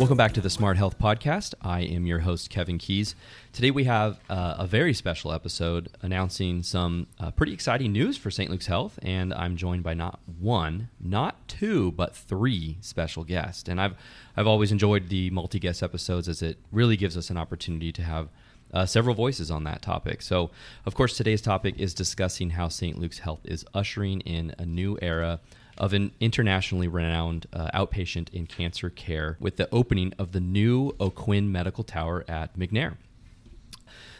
[0.00, 1.52] Welcome back to the Smart Health Podcast.
[1.60, 3.14] I am your host, Kevin Keys.
[3.52, 8.30] Today we have uh, a very special episode announcing some uh, pretty exciting news for
[8.30, 8.50] St.
[8.50, 13.68] Luke's Health, and I'm joined by not one, not two, but three special guests.
[13.68, 13.94] And I've
[14.38, 18.30] I've always enjoyed the multi-guest episodes as it really gives us an opportunity to have
[18.72, 20.22] uh, several voices on that topic.
[20.22, 20.50] So,
[20.86, 22.98] of course, today's topic is discussing how St.
[22.98, 25.40] Luke's Health is ushering in a new era
[25.80, 30.94] of an internationally renowned uh, outpatient in cancer care with the opening of the new
[31.00, 32.98] O'Quinn Medical Tower at McNair.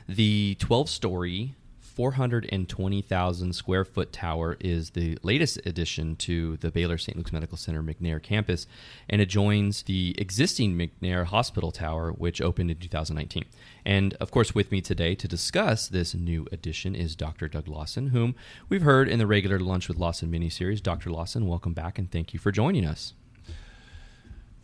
[0.08, 1.54] The 12 story
[2.00, 7.14] 420,000 square foot tower is the latest addition to the Baylor St.
[7.14, 8.66] Luke's Medical Center McNair campus,
[9.06, 13.44] and it joins the existing McNair Hospital Tower, which opened in 2019.
[13.84, 17.48] And of course, with me today to discuss this new addition is Dr.
[17.48, 18.34] Doug Lawson, whom
[18.70, 20.82] we've heard in the regular Lunch with Lawson miniseries.
[20.82, 21.10] Dr.
[21.10, 23.12] Lawson, welcome back and thank you for joining us.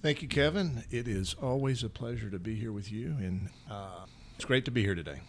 [0.01, 0.85] Thank you, Kevin.
[0.91, 4.07] It is always a pleasure to be here with you, and uh,
[4.37, 5.21] it's great to be here today.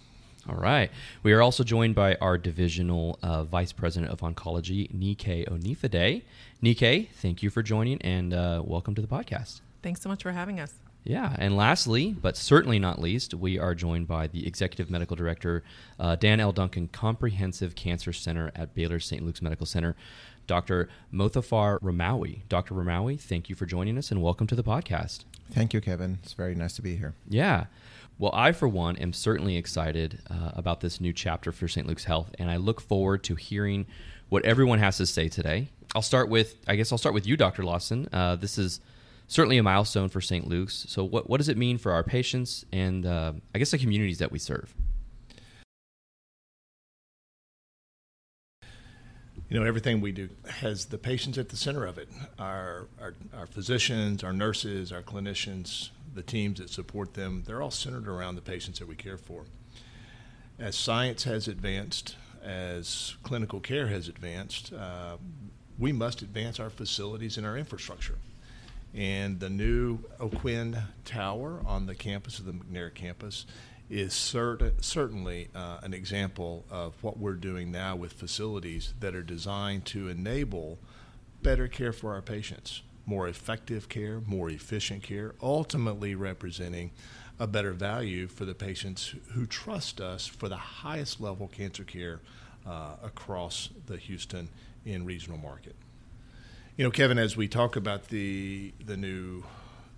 [0.49, 0.89] All right.
[1.23, 6.23] We are also joined by our divisional uh, vice president of oncology, Nike Onifade.
[6.61, 9.59] Nike, thank you for joining and uh, welcome to the podcast.
[9.83, 10.73] Thanks so much for having us.
[11.03, 15.63] Yeah, and lastly, but certainly not least, we are joined by the executive medical director,
[15.99, 16.51] uh, Dan L.
[16.51, 19.23] Duncan Comprehensive Cancer Center at Baylor St.
[19.25, 19.95] Luke's Medical Center,
[20.47, 20.89] Dr.
[21.13, 22.41] Mothaffar Rimawi.
[22.49, 22.73] Dr.
[22.73, 25.23] Rimawi, thank you for joining us and welcome to the podcast.
[25.51, 26.19] Thank you, Kevin.
[26.23, 27.13] It's very nice to be here.
[27.29, 27.65] Yeah.
[28.19, 31.85] Well, I, for one, am certainly excited uh, about this new chapter for St.
[31.85, 33.85] Luke's Health, and I look forward to hearing
[34.29, 35.69] what everyone has to say today.
[35.93, 37.63] I'll start with, I guess I'll start with you, Dr.
[37.63, 38.09] Lawson.
[38.11, 38.81] Uh, this is
[39.27, 40.47] certainly a milestone for St.
[40.47, 40.87] Luke's.
[40.89, 44.17] So, what, what does it mean for our patients and uh, I guess the communities
[44.17, 44.73] that we serve?
[49.49, 52.09] You know, everything we do has the patients at the center of it.
[52.39, 57.71] Our, our, our physicians, our nurses, our clinicians, the teams that support them, they're all
[57.71, 59.45] centered around the patients that we care for.
[60.59, 65.17] As science has advanced, as clinical care has advanced, uh,
[65.77, 68.17] we must advance our facilities and our infrastructure.
[68.95, 73.45] And the new O'Quinn Tower on the campus of the McNair campus
[73.87, 79.21] is cert- certainly uh, an example of what we're doing now with facilities that are
[79.21, 80.79] designed to enable
[81.43, 86.91] better care for our patients more effective care, more efficient care, ultimately representing
[87.39, 92.19] a better value for the patients who trust us for the highest level cancer care
[92.67, 94.49] uh, across the Houston
[94.85, 95.75] and regional market.
[96.75, 99.43] You know, Kevin, as we talk about the the new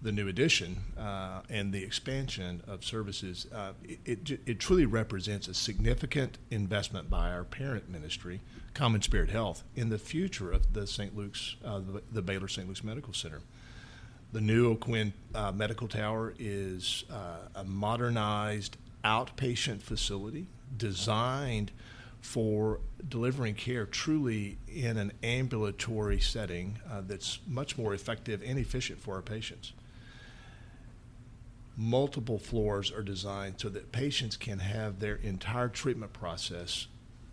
[0.01, 5.47] the new addition uh, and the expansion of services, uh, it, it, it, truly represents
[5.47, 8.39] a significant investment by our parent ministry,
[8.73, 11.15] CommonSpirit Health, in the future of the St.
[11.17, 12.67] Luke's, uh, the, the, Baylor St.
[12.67, 13.41] Luke's Medical Center.
[14.31, 20.45] The new O'Quinn uh, Medical Tower is uh, a modernized outpatient facility
[20.77, 21.71] designed
[22.21, 28.99] for delivering care truly in an ambulatory setting uh, that's much more effective and efficient
[28.99, 29.73] for our patients
[31.79, 36.87] multiple floors are designed so that patients can have their entire treatment process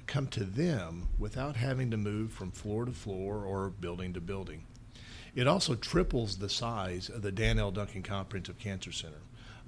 [0.06, 4.62] come to them without having to move from floor to floor or building to building.
[5.34, 7.72] It also triples the size of the Dan L.
[7.72, 9.18] Duncan Comprehensive Cancer Center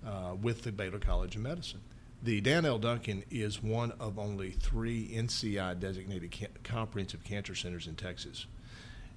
[0.07, 1.81] uh, with the Baylor College of Medicine.
[2.23, 2.79] The Dan L.
[2.79, 8.47] Duncan is one of only three NCI designated ca- comprehensive cancer centers in Texas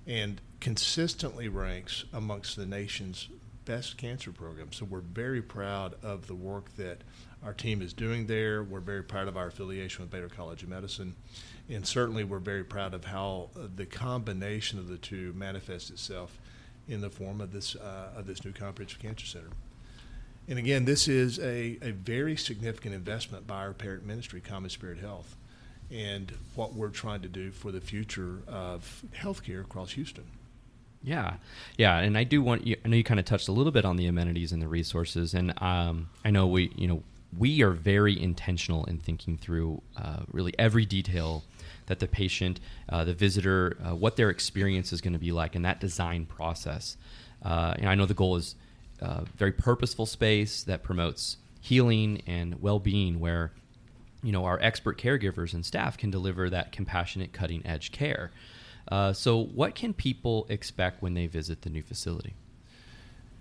[0.08, 3.30] and consistently ranks amongst the nation's
[3.66, 4.72] best cancer program.
[4.72, 7.00] So we're very proud of the work that
[7.44, 8.64] our team is doing there.
[8.64, 11.16] We're very proud of our affiliation with Baylor College of Medicine.
[11.70, 16.38] And certainly we're very proud of how uh, the combination of the two manifests itself
[16.88, 19.50] in the form of this, uh, of this new comprehensive cancer center.
[20.48, 25.38] And again, this is a, a very significant investment by our parent ministry, CommonSpirit Health,
[25.90, 30.26] and what we're trying to do for the future of healthcare across Houston.
[31.04, 31.36] Yeah,
[31.78, 32.76] yeah, and I do want you.
[32.86, 35.34] I know you kind of touched a little bit on the amenities and the resources,
[35.34, 37.02] and um, I know we, you know,
[37.36, 41.44] we are very intentional in thinking through uh, really every detail
[41.88, 42.60] that the patient,
[42.90, 46.26] uh, the visitor, uh, what their experience is going to be like, in that design
[46.26, 46.98] process.
[47.44, 48.56] Uh, and I know the goal is
[49.02, 53.52] uh, very purposeful space that promotes healing and well-being, where
[54.22, 58.30] you know our expert caregivers and staff can deliver that compassionate, cutting-edge care.
[58.88, 62.34] Uh, so, what can people expect when they visit the new facility?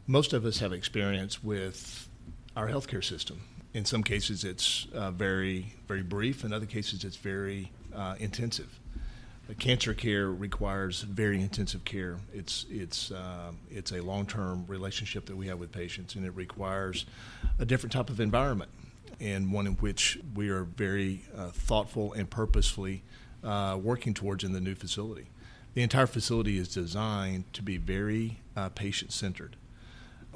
[0.06, 2.08] Most of us have experience with
[2.56, 3.40] our healthcare system.
[3.72, 6.44] In some cases, it's uh, very, very brief.
[6.44, 8.80] In other cases, it's very uh, intensive.
[9.58, 12.18] cancer care requires very intensive care.
[12.32, 16.34] It's it's uh, it's a long term relationship that we have with patients, and it
[16.34, 17.06] requires
[17.58, 18.70] a different type of environment,
[19.20, 23.02] and one in which we are very uh, thoughtful and purposefully
[23.44, 25.28] uh, working towards in the new facility.
[25.74, 29.56] The entire facility is designed to be very uh, patient centered.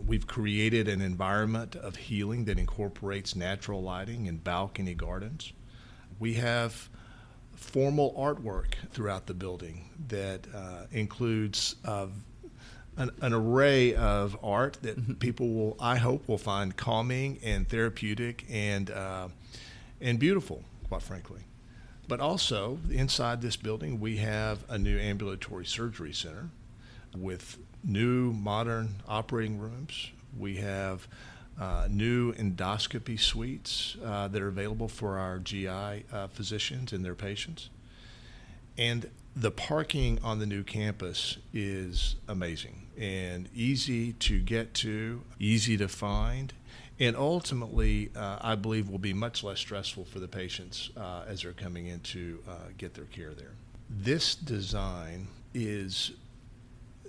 [0.07, 5.53] We've created an environment of healing that incorporates natural lighting and balcony gardens.
[6.19, 6.89] We have
[7.55, 12.07] formal artwork throughout the building that uh, includes uh,
[12.97, 15.15] an, an, array of art that mm-hmm.
[15.15, 19.29] people will, I hope, will find calming and therapeutic and uh,
[20.01, 21.41] and beautiful, quite frankly.
[22.07, 26.51] But also inside this building, we have a new ambulatory surgery center
[27.17, 30.11] with new modern operating rooms.
[30.37, 31.09] We have
[31.59, 37.15] uh, new endoscopy suites uh, that are available for our GI uh, physicians and their
[37.15, 37.71] patients.
[38.77, 45.77] And the parking on the new campus is amazing and easy to get to, easy
[45.77, 46.53] to find,
[47.01, 51.43] and ultimately, uh, I believe will be much less stressful for the patients uh, as
[51.43, 53.53] they're coming in to uh, get their care there.
[53.91, 56.13] This design is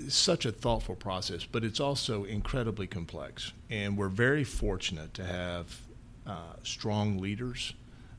[0.08, 3.54] such a thoughtful process, but it's also incredibly complex.
[3.70, 5.80] And we're very fortunate to have
[6.26, 7.74] uh, strong leaders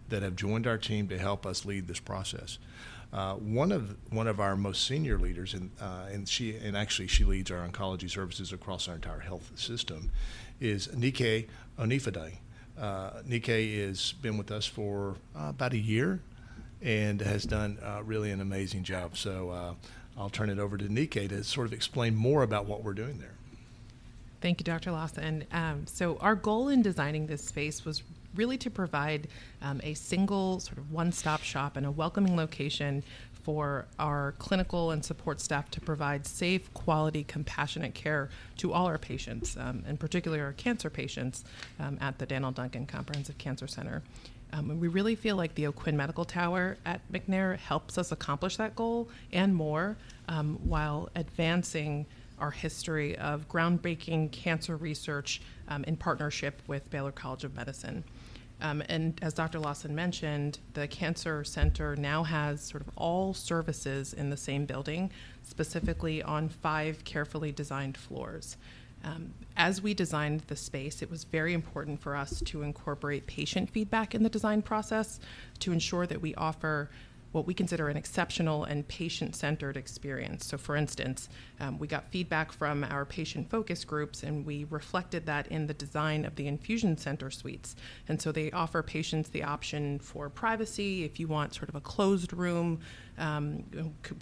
[0.08, 2.58] that have joined our team to help us lead this process.
[3.16, 7.06] Uh, one of one of our most senior leaders, and uh, and she and actually
[7.06, 10.10] she leads our oncology services across our entire health system,
[10.60, 11.48] is Nike
[11.78, 12.34] Onifade.
[12.78, 16.20] Uh, Nike has been with us for uh, about a year,
[16.82, 19.16] and has done uh, really an amazing job.
[19.16, 19.74] So uh,
[20.18, 23.18] I'll turn it over to Nike to sort of explain more about what we're doing
[23.18, 23.32] there.
[24.42, 24.92] Thank you, Dr.
[24.92, 25.44] Lawson.
[25.52, 28.02] Um, so, our goal in designing this space was
[28.36, 29.28] really to provide
[29.62, 33.02] um, a single sort of one stop shop and a welcoming location
[33.46, 38.98] for our clinical and support staff to provide safe, quality, compassionate care to all our
[38.98, 41.44] patients, um, in particular our cancer patients
[41.78, 42.50] um, at the Dan L.
[42.50, 44.02] Duncan Comprehensive Cancer Center.
[44.52, 48.74] Um, we really feel like the O'Quinn Medical Tower at McNair helps us accomplish that
[48.74, 49.96] goal and more
[50.28, 52.06] um, while advancing
[52.38, 58.04] our history of groundbreaking cancer research um, in partnership with Baylor College of Medicine.
[58.60, 59.58] Um, and as Dr.
[59.58, 65.10] Lawson mentioned, the Cancer Center now has sort of all services in the same building,
[65.42, 68.56] specifically on five carefully designed floors.
[69.04, 73.70] Um, as we designed the space, it was very important for us to incorporate patient
[73.70, 75.20] feedback in the design process
[75.60, 76.90] to ensure that we offer
[77.36, 80.46] what we consider an exceptional and patient centered experience.
[80.46, 81.28] So, for instance,
[81.60, 85.74] um, we got feedback from our patient focus groups and we reflected that in the
[85.74, 87.76] design of the infusion center suites.
[88.08, 91.80] And so they offer patients the option for privacy if you want sort of a
[91.80, 92.80] closed room
[93.18, 93.64] um,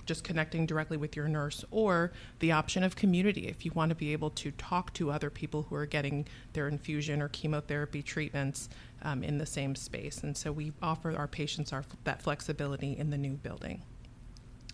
[0.06, 3.94] just connecting directly with your nurse, or the option of community if you want to
[3.94, 8.68] be able to talk to other people who are getting their infusion or chemotherapy treatments
[9.04, 10.22] um, in the same space.
[10.22, 13.82] And so we offer our patients our, that flexibility in the new building.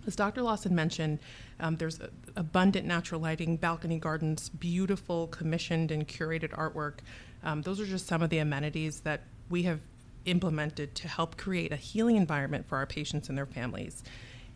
[0.06, 0.42] As Dr.
[0.42, 1.18] Lawson mentioned,
[1.58, 2.00] um, there's
[2.34, 7.00] abundant natural lighting, balcony gardens, beautiful commissioned and curated artwork.
[7.44, 9.80] Um, those are just some of the amenities that we have
[10.24, 14.02] implemented to help create a healing environment for our patients and their families.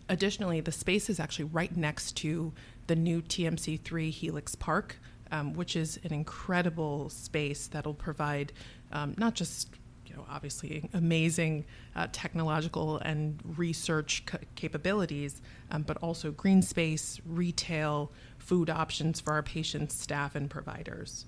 [0.08, 2.52] Additionally, the space is actually right next to
[2.86, 4.98] the new TMC3 Helix Park,
[5.34, 8.52] um, which is an incredible space that'll provide
[8.92, 9.68] um, not just
[10.06, 11.64] you know, obviously amazing
[11.96, 19.32] uh, technological and research c- capabilities, um, but also green space, retail, food options for
[19.32, 21.24] our patients, staff, and providers.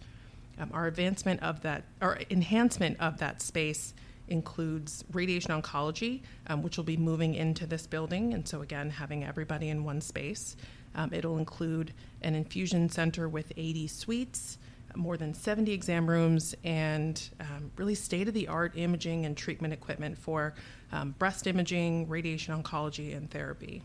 [0.60, 3.92] Um, our advancement of that, or enhancement of that space
[4.28, 8.34] includes radiation oncology, um, which will be moving into this building.
[8.34, 10.56] And so, again, having everybody in one space.
[10.96, 14.58] Um, it'll include an infusion center with 80 suites,
[14.96, 19.72] more than 70 exam rooms, and um, really state of the art imaging and treatment
[19.72, 20.54] equipment for
[20.92, 23.82] um, breast imaging, radiation oncology, and therapy.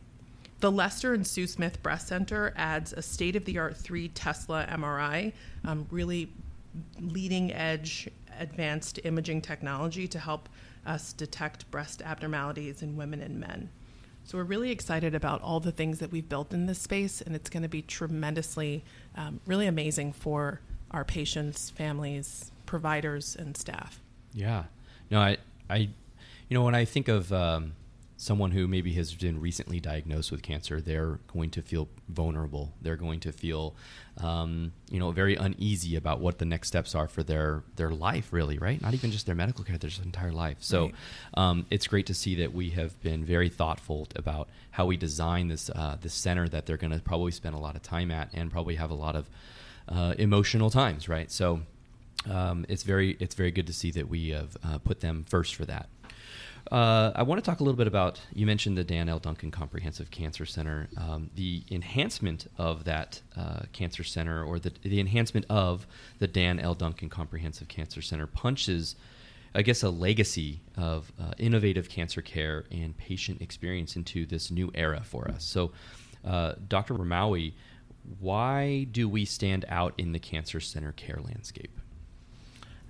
[0.61, 4.65] The Lester and Sue Smith Breast Center adds a state of the art 3 Tesla
[4.69, 5.33] MRI,
[5.65, 6.31] um, really
[6.99, 8.07] leading edge
[8.39, 10.47] advanced imaging technology to help
[10.85, 13.69] us detect breast abnormalities in women and men.
[14.23, 17.35] So we're really excited about all the things that we've built in this space, and
[17.35, 18.83] it's going to be tremendously,
[19.15, 20.61] um, really amazing for
[20.91, 23.99] our patients, families, providers, and staff.
[24.33, 24.65] Yeah.
[25.09, 25.37] No, I,
[25.69, 25.89] I, you
[26.51, 27.73] know, when I think of um,
[28.21, 32.71] someone who maybe has been recently diagnosed with cancer, they're going to feel vulnerable.
[32.79, 33.75] They're going to feel,
[34.19, 38.31] um, you know, very uneasy about what the next steps are for their their life.
[38.31, 38.79] Really, right?
[38.79, 40.57] Not even just their medical care, their entire life.
[40.59, 40.93] So, right.
[41.33, 45.47] um, it's great to see that we have been very thoughtful about how we design
[45.47, 48.29] this uh, this center that they're going to probably spend a lot of time at
[48.35, 49.27] and probably have a lot of
[49.89, 51.09] uh, emotional times.
[51.09, 51.31] Right.
[51.31, 51.61] So.
[52.29, 55.55] Um, it's very it's very good to see that we have uh, put them first
[55.55, 55.89] for that.
[56.69, 59.19] Uh, I want to talk a little bit about you mentioned the Dan L.
[59.19, 60.87] Duncan Comprehensive Cancer Center.
[60.97, 65.87] Um, the enhancement of that uh, cancer center, or the, the enhancement of
[66.19, 66.73] the Dan L.
[66.75, 68.95] Duncan Comprehensive Cancer Center, punches,
[69.55, 74.71] I guess, a legacy of uh, innovative cancer care and patient experience into this new
[74.73, 75.43] era for us.
[75.43, 75.71] So,
[76.23, 76.93] uh, Dr.
[76.93, 77.53] Rimawi,
[78.19, 81.71] why do we stand out in the cancer center care landscape?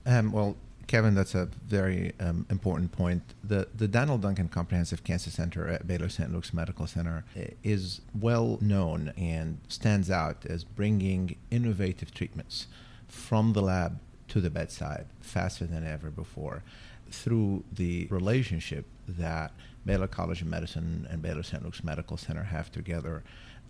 [0.05, 0.55] Um, well,
[0.87, 3.23] Kevin, that's a very um, important point.
[3.43, 4.17] The the Dan L.
[4.17, 6.31] Duncan Comprehensive Cancer Center at Baylor St.
[6.31, 7.23] Luke's Medical Center
[7.63, 12.67] is well known and stands out as bringing innovative treatments
[13.07, 16.63] from the lab to the bedside faster than ever before
[17.09, 19.51] through the relationship that
[19.85, 21.63] Baylor College of Medicine and Baylor St.
[21.63, 23.23] Luke's Medical Center have together.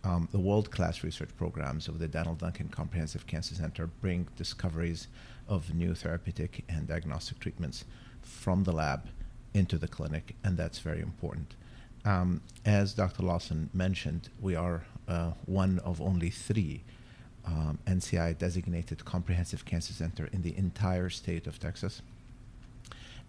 [0.04, 2.34] Um, the world class research programs of the Dan L.
[2.34, 5.08] Duncan Comprehensive Cancer Center bring discoveries
[5.48, 7.86] of new therapeutic and diagnostic treatments
[8.22, 9.10] from the lab
[9.54, 11.54] into the clinic, and that's very important.
[12.04, 13.24] Um, as Dr.
[13.24, 16.82] Lawson mentioned, we are uh, one of only three
[17.46, 22.02] um, NCI designated comprehensive cancer center in the entire state of Texas.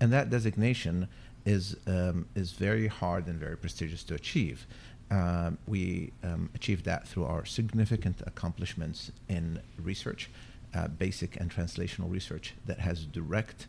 [0.01, 1.09] And that designation
[1.45, 4.67] is, um, is very hard and very prestigious to achieve.
[5.13, 10.31] Um, we um, achieved that through our significant accomplishments in research
[10.75, 13.67] uh, basic and translational research that has direct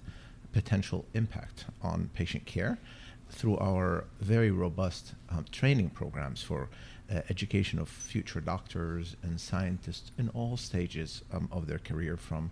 [0.54, 2.78] potential impact on patient care
[3.30, 6.70] through our very robust um, training programs for
[7.12, 12.52] uh, education of future doctors and scientists in all stages um, of their career from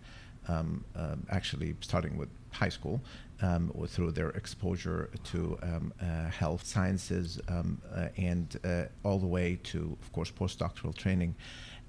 [0.50, 3.00] um, um actually starting with high school
[3.42, 9.28] um, through their exposure to um, uh, health sciences um, uh, and uh, all the
[9.28, 11.36] way to, of course, postdoctoral training.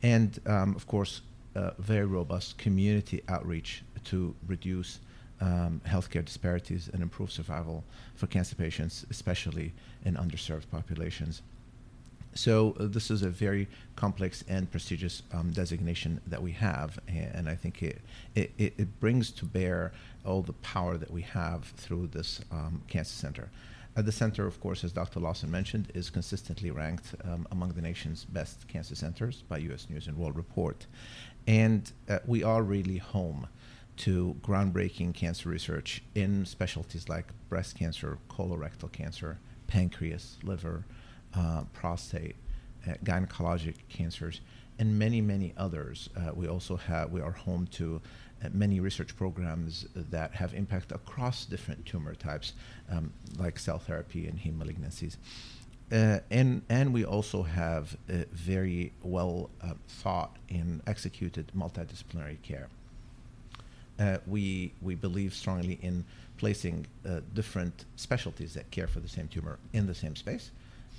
[0.02, 1.22] And, um, of course,
[1.78, 5.00] very robust community outreach to reduce
[5.40, 11.42] um, healthcare disparities and improve survival for cancer patients, especially in underserved populations.
[12.34, 17.48] So uh, this is a very complex and prestigious um, designation that we have, and
[17.48, 18.00] I think it,
[18.34, 19.92] it, it, brings to bear
[20.24, 23.50] all the power that we have through this um, cancer center.
[23.94, 25.20] At the center, of course, as Dr.
[25.20, 29.90] Lawson mentioned, is consistently ranked um, among the nation's best cancer centers by U.S.
[29.90, 30.86] News and World Report.
[31.46, 33.48] And uh, we are really home
[33.98, 40.86] to groundbreaking cancer research in specialties like breast cancer, colorectal cancer, pancreas, liver,
[41.36, 42.36] uh, prostate,
[42.88, 44.40] uh, gynecologic cancers,
[44.78, 46.08] and many, many others.
[46.16, 48.00] Uh, we also have we are home to
[48.44, 52.54] uh, many research programs that have impact across different tumor types,
[52.90, 55.16] um, like cell therapy and heme malignancies.
[55.92, 62.68] Uh, and and we also have very well uh, thought and executed multidisciplinary care.
[63.98, 66.04] Uh, we we believe strongly in
[66.38, 70.50] placing uh, different specialties that care for the same tumor in the same space,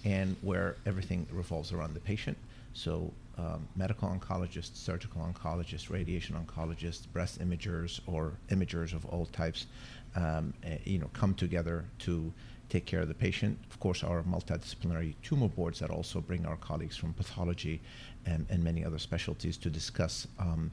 [0.04, 2.38] and where everything revolves around the patient.
[2.74, 9.68] So um, medical oncologists, surgical oncologists, radiation oncologists, breast imagers, or imagers of all types,
[10.16, 12.32] um, uh, you know, come together to
[12.70, 13.58] take care of the patient.
[13.72, 17.82] Of course, our multidisciplinary tumor boards that also bring our colleagues from pathology
[18.26, 20.72] and, and many other specialties to discuss um,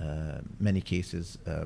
[0.00, 1.64] uh, many cases, uh,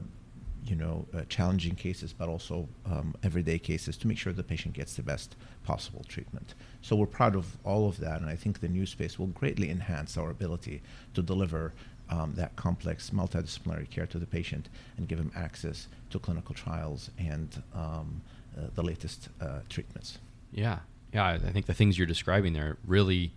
[0.66, 4.74] you know, uh, challenging cases, but also um, everyday cases to make sure the patient
[4.74, 6.54] gets the best possible treatment.
[6.82, 9.70] So we're proud of all of that, and I think the new space will greatly
[9.70, 10.82] enhance our ability
[11.14, 11.72] to deliver
[12.08, 17.10] um, that complex multidisciplinary care to the patient and give them access to clinical trials
[17.18, 18.22] and um,
[18.56, 20.18] uh, the latest uh, treatments.
[20.52, 20.80] Yeah,
[21.12, 21.26] yeah.
[21.26, 23.32] I think the things you're describing there really,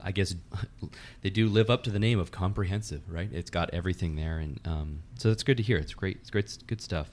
[0.00, 0.34] I guess,
[1.22, 3.28] they do live up to the name of comprehensive, right?
[3.32, 5.76] It's got everything there, and um, so that's good to hear.
[5.76, 6.18] It's great.
[6.20, 6.56] It's great.
[6.66, 7.10] Good stuff.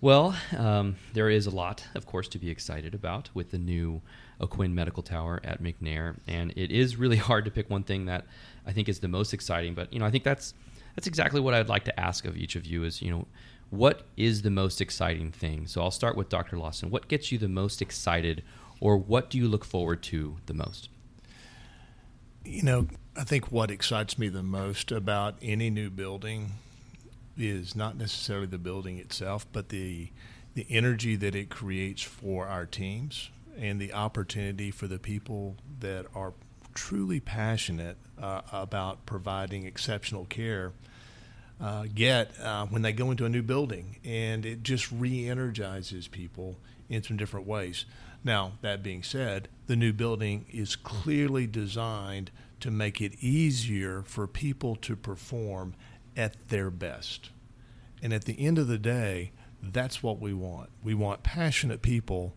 [0.00, 4.02] Well, um, there is a lot, of course, to be excited about with the new
[4.40, 8.26] O'Quinn Medical Tower at McNair, and it is really hard to pick one thing that
[8.66, 9.74] I think is the most exciting.
[9.74, 10.52] But you know, I think that's
[10.94, 12.84] that's exactly what I'd like to ask of each of you.
[12.84, 13.26] Is you know,
[13.70, 15.66] what is the most exciting thing?
[15.66, 16.58] So I'll start with Dr.
[16.58, 16.90] Lawson.
[16.90, 18.42] What gets you the most excited,
[18.80, 20.90] or what do you look forward to the most?
[22.46, 22.86] You know,
[23.16, 26.52] I think what excites me the most about any new building
[27.36, 30.10] is not necessarily the building itself, but the
[30.54, 36.06] the energy that it creates for our teams and the opportunity for the people that
[36.14, 36.32] are
[36.72, 40.72] truly passionate uh, about providing exceptional care
[41.60, 46.56] uh, get uh, when they go into a new building, and it just re-energizes people
[46.88, 47.84] in some different ways.
[48.24, 52.30] Now, that being said, the new building is clearly designed
[52.60, 55.74] to make it easier for people to perform
[56.16, 57.30] at their best.
[58.02, 59.32] And at the end of the day,
[59.62, 60.70] that's what we want.
[60.82, 62.34] We want passionate people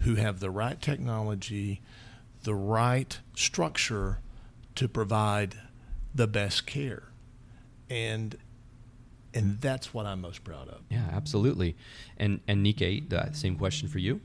[0.00, 1.80] who have the right technology,
[2.42, 4.18] the right structure
[4.74, 5.54] to provide
[6.14, 7.04] the best care.
[7.88, 8.36] And
[9.34, 10.82] and that's what I'm most proud of.
[10.90, 11.76] Yeah, absolutely.
[12.16, 14.20] And and Nike, that same question for you.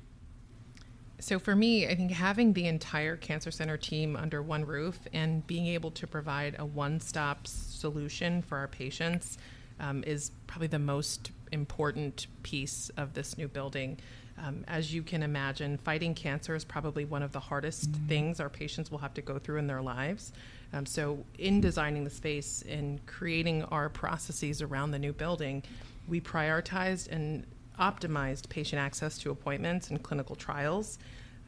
[1.19, 5.45] So for me, I think having the entire cancer center team under one roof and
[5.47, 9.37] being able to provide a one-stop solution for our patients
[9.79, 13.97] um, is probably the most important piece of this new building.
[14.37, 18.07] Um, as you can imagine, fighting cancer is probably one of the hardest mm-hmm.
[18.07, 20.31] things our patients will have to go through in their lives.
[20.73, 25.63] Um, so, in designing the space and creating our processes around the new building,
[26.07, 27.45] we prioritized and
[27.79, 30.97] optimized patient access to appointments and clinical trials,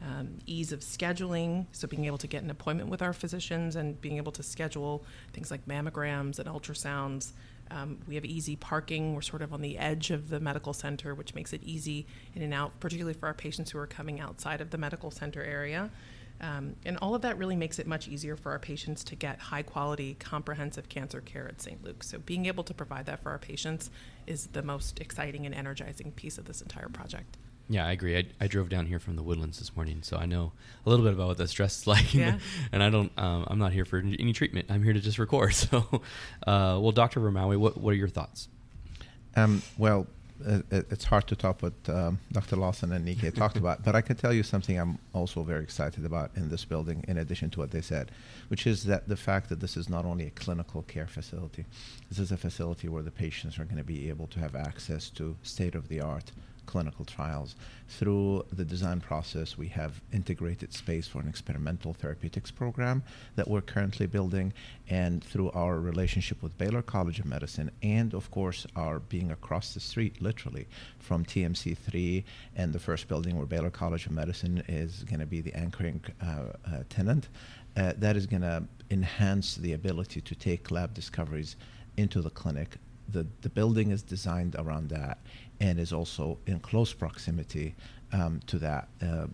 [0.02, 4.00] um, ease of scheduling, so being able to get an appointment with our physicians and
[4.00, 7.32] being able to schedule things like mammograms and ultrasounds.
[7.70, 9.14] Um, we have easy parking.
[9.14, 12.42] We're sort of on the edge of the medical center, which makes it easy in
[12.42, 15.90] and out, particularly for our patients who are coming outside of the medical center area.
[16.40, 19.38] Um, and all of that really makes it much easier for our patients to get
[19.38, 21.82] high quality, comprehensive cancer care at St.
[21.84, 22.08] Luke's.
[22.08, 23.90] So, being able to provide that for our patients
[24.26, 27.36] is the most exciting and energizing piece of this entire project.
[27.70, 28.18] Yeah, I agree.
[28.18, 30.50] I, I drove down here from the Woodlands this morning, so I know
[30.84, 32.12] a little bit about what the stress is like.
[32.12, 32.38] Yeah.
[32.72, 33.12] and I don't.
[33.16, 34.66] Um, I'm not here for any treatment.
[34.70, 35.54] I'm here to just record.
[35.60, 35.84] So,
[36.46, 37.20] uh, well, Dr.
[37.20, 38.48] Rimawi, what what are your thoughts?
[39.36, 40.06] Um, well,
[40.46, 42.56] uh, it's hard to top what um, Dr.
[42.56, 46.04] Lawson and Nike talked about, but I can tell you something I'm also very excited
[46.04, 48.10] about in this building, in addition to what they said,
[48.48, 51.64] which is that the fact that this is not only a clinical care facility,
[52.08, 55.10] this is a facility where the patients are going to be able to have access
[55.10, 56.32] to state of the art
[56.70, 57.56] clinical trials.
[57.88, 63.02] Through the design process, we have integrated space for an experimental therapeutics program
[63.34, 64.52] that we're currently building,
[64.88, 69.74] and through our relationship with Baylor College of Medicine, and of course, our being across
[69.74, 70.68] the street, literally,
[71.00, 72.22] from TMC3
[72.54, 76.00] and the first building where Baylor College of Medicine is going to be the anchoring
[76.22, 77.28] uh, uh, tenant.
[77.76, 81.56] Uh, that is going to enhance the ability to take lab discoveries
[81.96, 82.76] into the clinic
[83.12, 85.18] the, the building is designed around that
[85.60, 87.74] and is also in close proximity
[88.12, 89.26] um, to that uh,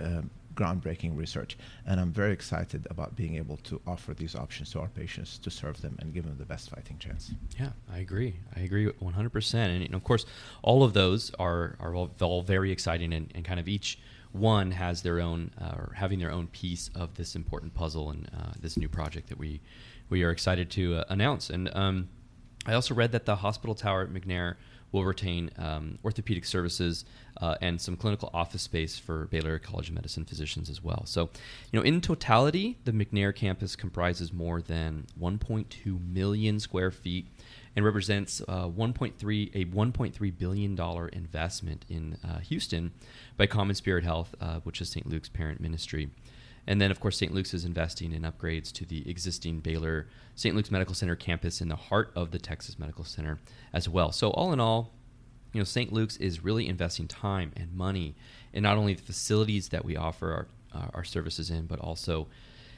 [0.00, 0.22] uh,
[0.56, 1.56] groundbreaking research.
[1.86, 5.50] And I'm very excited about being able to offer these options to our patients to
[5.50, 7.30] serve them and give them the best fighting chance.
[7.60, 8.36] Yeah, I agree.
[8.56, 9.54] I agree 100%.
[9.54, 10.24] And, and of course,
[10.62, 13.98] all of those are, are all, all very exciting and, and, kind of each
[14.32, 18.28] one has their own, uh, or having their own piece of this important puzzle and
[18.36, 19.60] uh, this new project that we,
[20.08, 21.50] we are excited to uh, announce.
[21.50, 22.08] And um,
[22.66, 24.56] I also read that the hospital tower at McNair
[24.92, 27.04] will retain um, orthopedic services
[27.40, 31.02] uh, and some clinical office space for Baylor College of Medicine physicians as well.
[31.06, 31.30] So,
[31.70, 37.26] you know, in totality, the McNair campus comprises more than 1.2 million square feet
[37.74, 42.92] and represents uh, 1.3 a 1.3 billion dollar investment in uh, Houston
[43.36, 45.06] by CommonSpirit Health, uh, which is St.
[45.06, 46.08] Luke's parent ministry.
[46.66, 47.32] And then, of course, St.
[47.32, 50.54] Luke's is investing in upgrades to the existing Baylor St.
[50.54, 53.38] Luke's Medical Center campus in the heart of the Texas Medical Center
[53.72, 54.10] as well.
[54.12, 54.92] So, all in all,
[55.52, 55.92] you know, St.
[55.92, 58.14] Luke's is really investing time and money
[58.52, 62.26] in not only the facilities that we offer our, uh, our services in, but also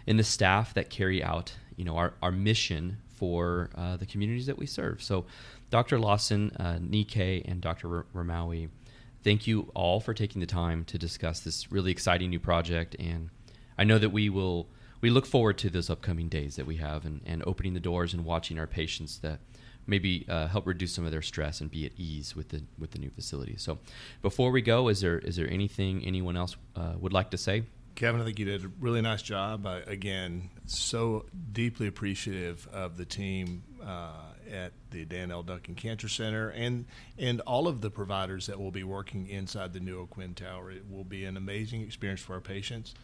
[0.06, 4.46] in the staff that carry out, you know, our, our mission for uh, the communities
[4.46, 5.02] that we serve.
[5.02, 5.24] So,
[5.70, 5.98] Dr.
[5.98, 8.06] Lawson, uh, and Dr.
[8.14, 8.68] Rimawi,
[9.24, 13.28] thank you all for taking the time to discuss this really exciting new project and
[13.78, 14.68] I know that we will
[15.00, 18.12] we look forward to those upcoming days that we have and, and opening the doors
[18.12, 19.38] and watching our patients that
[19.86, 22.90] maybe uh, help reduce some of their stress and be at ease with the with
[22.90, 23.54] the new facility.
[23.56, 23.78] So,
[24.22, 27.62] before we go, is there is there anything anyone else uh, would like to say?
[27.94, 29.66] Kevin, I think you did a really nice job.
[29.66, 34.12] I, again, so deeply appreciative of the team uh,
[34.48, 35.42] at the Dan L.
[35.42, 36.84] Duncan Cancer Center and
[37.18, 40.70] and all of the providers that will be working inside the new O'Quinn Tower.
[40.70, 42.94] It will be an amazing experience for our patients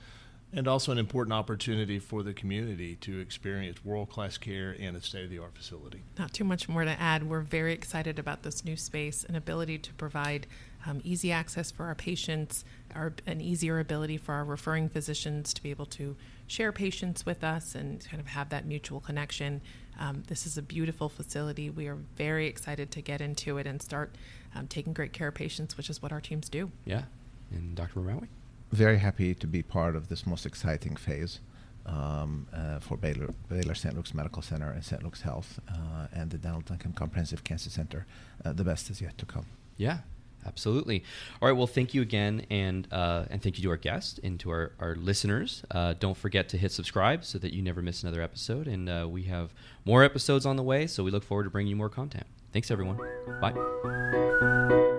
[0.54, 5.00] and also an important opportunity for the community to experience world class care in a
[5.00, 6.02] state of the art facility.
[6.18, 7.28] Not too much more to add.
[7.28, 10.46] We're very excited about this new space and ability to provide
[10.86, 12.64] um, easy access for our patients,
[12.94, 17.42] our, an easier ability for our referring physicians to be able to share patients with
[17.42, 19.60] us and kind of have that mutual connection.
[19.98, 21.68] Um, this is a beautiful facility.
[21.70, 24.14] We are very excited to get into it and start
[24.54, 26.70] um, taking great care of patients, which is what our teams do.
[26.84, 27.02] Yeah.
[27.50, 28.00] And Dr.
[28.00, 28.28] Rimawi?
[28.74, 31.38] Very happy to be part of this most exciting phase
[31.86, 33.94] um, uh, for Baylor, Baylor St.
[33.94, 35.00] Luke's Medical Center and St.
[35.04, 36.60] Luke's Health uh, and the Dan L.
[36.60, 38.04] Duncan Comprehensive Cancer Center.
[38.44, 39.46] Uh, the best is yet to come.
[39.76, 39.98] Yeah,
[40.44, 41.04] absolutely.
[41.40, 41.56] All right.
[41.56, 44.72] Well, thank you again, and uh, and thank you to our guest and to our
[44.80, 45.62] our listeners.
[45.70, 48.66] Uh, don't forget to hit subscribe so that you never miss another episode.
[48.66, 51.70] And uh, we have more episodes on the way, so we look forward to bringing
[51.70, 52.26] you more content.
[52.52, 52.98] Thanks, everyone.
[53.40, 54.90] Bye.